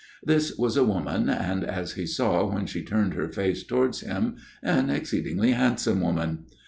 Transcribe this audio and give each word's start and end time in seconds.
This 0.23 0.57
was 0.57 0.77
a 0.77 0.83
woman, 0.83 1.29
and, 1.29 1.63
as 1.63 1.91
he 1.91 2.07
saw 2.07 2.51
when 2.51 2.65
she 2.65 2.81
turned 2.81 3.13
her 3.13 3.29
face 3.31 3.61
towards 3.61 3.99
him, 3.99 4.37
an 4.63 4.89
exceedingly 4.89 5.51
handsome 5.51 6.01
woman. 6.01 6.45